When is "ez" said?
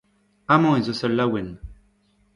0.79-0.87